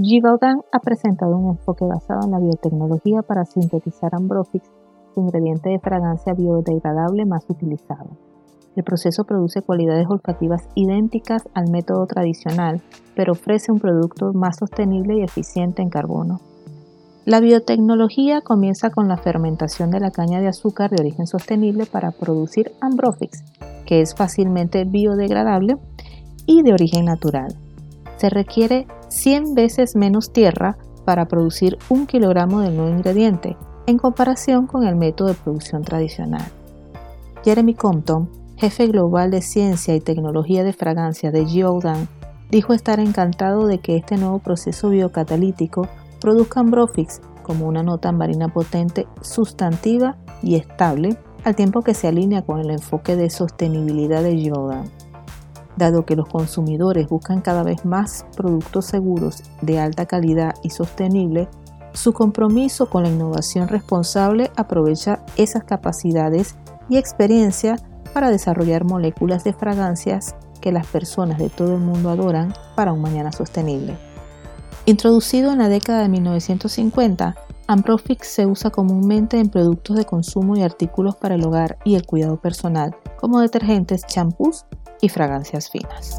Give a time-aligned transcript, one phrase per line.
[0.00, 4.70] Givaudan ha presentado un enfoque basado en la biotecnología para sintetizar Ambrofix,
[5.12, 8.10] su ingrediente de fragancia biodegradable más utilizado.
[8.76, 12.80] El proceso produce cualidades olfativas idénticas al método tradicional,
[13.16, 16.40] pero ofrece un producto más sostenible y eficiente en carbono.
[17.24, 22.12] La biotecnología comienza con la fermentación de la caña de azúcar de origen sostenible para
[22.12, 23.42] producir Ambrofix,
[23.84, 25.76] que es fácilmente biodegradable
[26.46, 27.56] y de origen natural.
[28.16, 34.66] Se requiere 100 veces menos tierra para producir un kilogramo del nuevo ingrediente, en comparación
[34.66, 36.44] con el método de producción tradicional.
[37.44, 42.08] Jeremy Compton jefe global de ciencia y tecnología de fragancia de Giodan,
[42.50, 45.86] dijo estar encantado de que este nuevo proceso biocatalítico
[46.20, 52.42] produzca Ambrofix como una nota marina potente, sustantiva y estable, al tiempo que se alinea
[52.42, 54.90] con el enfoque de sostenibilidad de Giodan.
[55.78, 61.48] Dado que los consumidores buscan cada vez más productos seguros, de alta calidad y sostenible,
[61.92, 66.56] su compromiso con la innovación responsable aprovecha esas capacidades
[66.88, 67.76] y experiencia
[68.12, 73.00] para desarrollar moléculas de fragancias que las personas de todo el mundo adoran para un
[73.00, 73.96] mañana sostenible.
[74.84, 77.36] Introducido en la década de 1950,
[77.68, 82.06] Ambrofix se usa comúnmente en productos de consumo y artículos para el hogar y el
[82.06, 84.64] cuidado personal, como detergentes, champús
[85.00, 86.18] y fragancias finas.